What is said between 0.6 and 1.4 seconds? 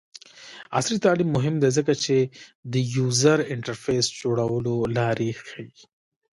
عصري تعلیم